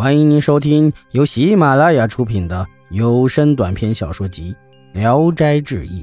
[0.00, 4.56] 欢迎您收听由喜马拉雅出品的有声短篇小说集
[4.98, 6.02] 《聊斋志异》，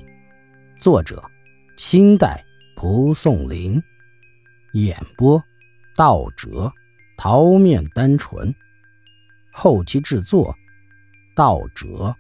[0.80, 1.20] 作者：
[1.78, 2.46] 清代
[2.76, 3.82] 蒲松龄，
[4.74, 5.44] 演播：
[5.96, 6.72] 道哲、
[7.18, 8.54] 桃面单纯，
[9.52, 10.56] 后期制作：
[11.36, 12.16] 道哲。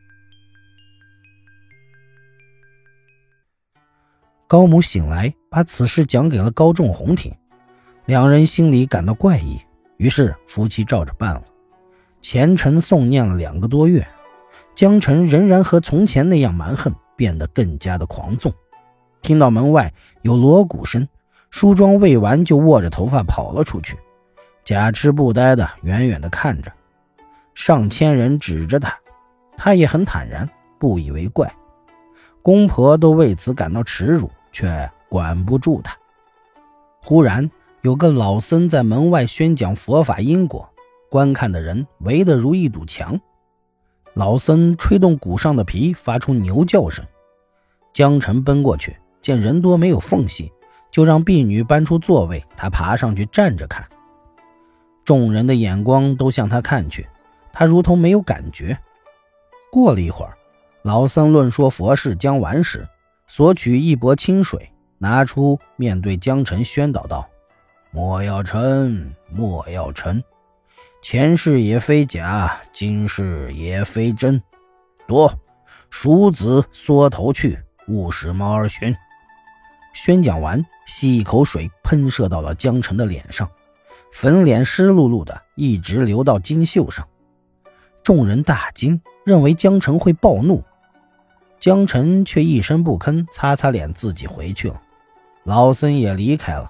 [4.48, 7.32] 高母醒来，把此事讲给了高仲宏听，
[8.08, 9.62] 两人心里感到怪异，
[9.98, 11.44] 于是夫妻照着办了。
[12.22, 14.06] 前程诵念了两个多月，
[14.76, 18.54] 江晨仍然和从前那样蛮横，变得更加的狂纵。
[19.22, 21.08] 听到门外有锣鼓声，
[21.50, 23.98] 梳妆未完就握着头发跑了出去，
[24.64, 26.72] 假痴不呆的远远的看着。
[27.56, 28.96] 上千人指着他，
[29.56, 31.52] 他也很坦然，不以为怪。
[32.42, 35.98] 公婆都为此感到耻辱，却管不住他。
[37.02, 37.50] 忽然
[37.82, 40.70] 有个老僧在门外宣讲佛法因果。
[41.10, 43.20] 观看的人围得如一堵墙，
[44.14, 47.06] 老僧吹动鼓上的皮，发出牛叫声。
[47.94, 50.52] 江澄奔过去，见人多没有缝隙，
[50.92, 53.88] 就让婢女搬出座位，他爬上去站着看。
[55.06, 57.08] 众人的眼光都向他看去，
[57.54, 58.78] 他如同没有感觉。
[59.72, 60.38] 过了一会儿，
[60.84, 62.88] 老僧论说佛事将完时，
[63.28, 67.28] 索取一钵清水，拿出面对江晨宣导道
[67.92, 70.22] ：“莫要嗔，莫要嗔。”
[71.10, 74.44] 前世也非假，今世也非真。
[75.08, 75.34] 多，
[75.90, 78.94] 鼠子缩头去，勿使猫儿寻。
[79.94, 83.50] 宣讲完，吸一口水，喷射到了江澄的脸上，
[84.12, 87.08] 粉脸湿漉漉的，一直流到金袖上。
[88.04, 90.62] 众人大惊，认为江澄会暴怒，
[91.58, 94.82] 江澄却一声不吭，擦擦脸，自己回去了。
[95.46, 96.70] 老僧也离开了。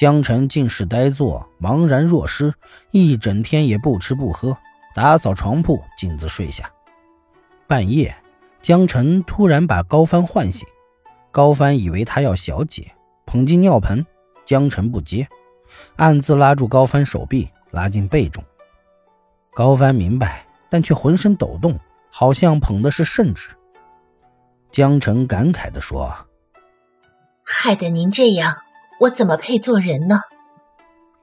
[0.00, 2.54] 江澄尽是呆坐，茫然若失，
[2.90, 4.56] 一整天也不吃不喝，
[4.94, 6.72] 打扫床铺，径自睡下。
[7.66, 8.16] 半夜，
[8.62, 10.66] 江澄突然把高帆唤醒，
[11.30, 12.90] 高帆以为他要小解，
[13.26, 14.06] 捧进尿盆，
[14.46, 15.28] 江澄不接，
[15.96, 18.42] 暗自拉住高帆手臂，拉进被中。
[19.52, 21.78] 高帆明白，但却浑身抖动，
[22.10, 23.50] 好像捧的是圣旨。
[24.70, 26.10] 江澄感慨地说
[27.44, 28.56] ：“害得您这样。”
[29.00, 30.20] 我怎么配做人呢？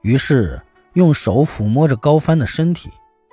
[0.00, 0.60] 于是
[0.94, 2.90] 用手抚摸着高帆的身体，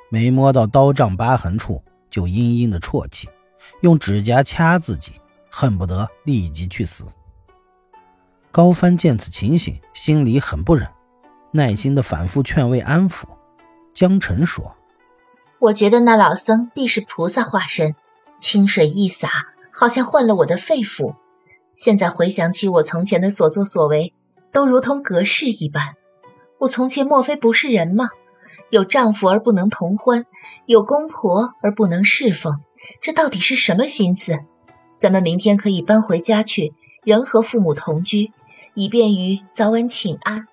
[0.09, 3.27] 没摸到刀杖疤痕处，就阴阴的啜泣，
[3.81, 5.13] 用指甲掐自己，
[5.49, 7.05] 恨不得立即去死。
[8.51, 10.87] 高帆见此情形，心里很不忍，
[11.49, 13.23] 耐心的反复劝慰安抚。
[13.95, 14.75] 江晨说
[15.57, 17.95] ：“我觉得那老僧必是菩萨化身，
[18.37, 19.27] 清水一洒，
[19.71, 21.15] 好像换了我的肺腑。
[21.73, 24.13] 现在回想起我从前的所作所为。”
[24.55, 25.97] 都如同隔世一般，
[26.59, 28.07] 我从前莫非不是人吗？
[28.69, 30.25] 有丈夫而不能同欢，
[30.65, 32.61] 有公婆而不能侍奉，
[33.01, 34.39] 这到底是什么心思？
[34.97, 36.73] 咱们明天可以搬回家去，
[37.03, 38.31] 仍和父母同居，
[38.75, 40.47] 以便于早晚请安。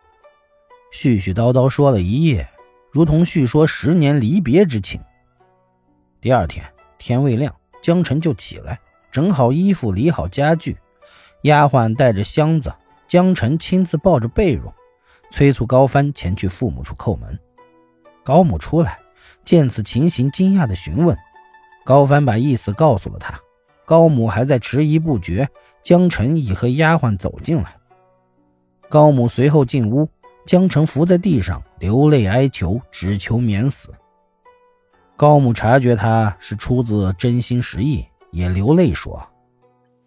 [0.92, 2.48] 絮絮叨叨说了一夜，
[2.90, 5.00] 如同叙说十年离别之情。
[6.20, 6.66] 第二天
[6.98, 8.80] 天未亮，江晨就起来，
[9.12, 10.76] 整好衣服，理好家具，
[11.42, 12.74] 丫鬟带着箱子。
[13.12, 14.72] 江晨亲自抱着被褥，
[15.30, 17.38] 催促高帆前去父母处叩门。
[18.24, 18.98] 高母出来，
[19.44, 21.14] 见此情形，惊讶地询问。
[21.84, 23.38] 高帆把意思告诉了他。
[23.84, 25.46] 高母还在迟疑不决，
[25.82, 27.76] 江晨已和丫鬟走进来。
[28.88, 30.08] 高母随后进屋，
[30.46, 33.90] 江晨伏在地上流泪哀求，只求免死。
[35.18, 39.22] 高母察觉他是出自真心实意，也流泪说。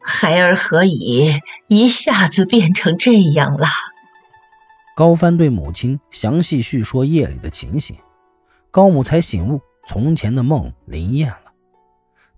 [0.08, 1.32] 孩儿何以
[1.68, 3.66] 一下子变成这样了？
[4.96, 7.98] 高帆对母亲详细叙说夜里的情形，
[8.70, 11.52] 高母才醒悟，从前的梦灵验了，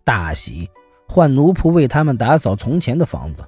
[0.05, 0.69] 大喜，
[1.09, 3.45] 唤奴仆为他们打扫从前的房子。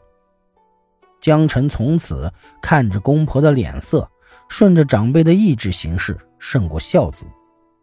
[1.22, 2.32] 江晨从此
[2.62, 4.10] 看着公婆的脸色，
[4.50, 7.26] 顺着长辈的意志行事，胜过孝子。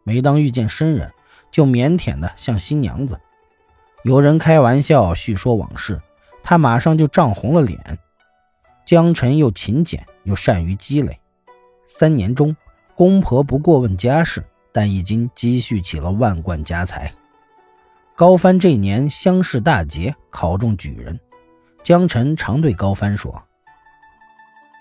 [0.05, 1.11] 每当遇见生人，
[1.51, 3.19] 就腼腆的像新娘子。
[4.05, 5.99] 有人开玩笑叙说往事。
[6.49, 7.99] 他马上就涨红了脸。
[8.87, 11.19] 江晨又勤俭又善于积累，
[11.89, 12.57] 三年中，
[12.95, 17.11] 公婆不过问家事，但已经积蓄起了万贯家财。
[18.15, 21.19] 高帆这年乡试大捷，考中举人。
[21.83, 23.43] 江晨常对高帆说：“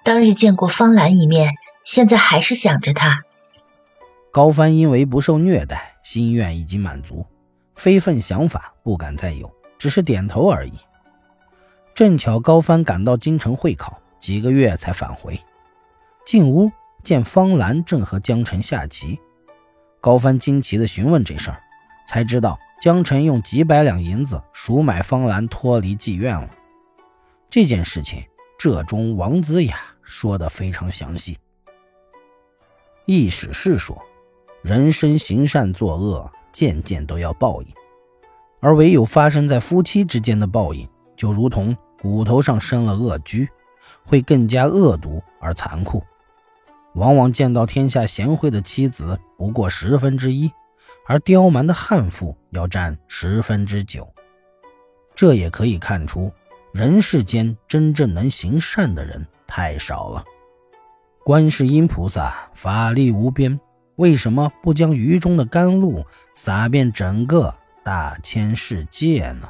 [0.06, 3.24] 当日见过方兰一面，现在还是想着他。”
[4.32, 7.26] 高帆因为不受虐待，心愿已经满足，
[7.74, 10.74] 非分想法不敢再有，只是点头而已。
[11.96, 15.40] 正巧高帆赶到京城会考，几个月才返回。
[16.26, 16.70] 进屋
[17.06, 19.18] 见方兰正和江晨下棋，
[20.02, 21.62] 高帆惊奇地询问这事儿，
[22.06, 26.50] 才知道江辰用几百两银子赎买方兰，脱离妓院了。
[27.50, 28.22] 这件事情，
[28.60, 31.38] 浙中王子雅说的非常详细。
[33.06, 33.98] 意史是说，
[34.62, 37.70] 人生行善作恶，件件都要报应，
[38.60, 43.48] 而唯有发生在夫妻之间的报应，就如同骨头上生了恶疽，
[44.04, 46.04] 会更加恶毒而残酷。
[46.94, 50.52] 往往见到天下贤惠的妻子不过十分之一，
[51.08, 54.08] 而刁蛮的悍妇要占十分之九。
[55.14, 56.32] 这也可以看出，
[56.74, 60.24] 人世间真正能行善的人太少了。
[61.24, 63.60] 观世音菩萨法力无边，
[63.96, 67.54] 为什么不将鱼中的甘露洒遍整个
[67.84, 69.50] 大千世界呢？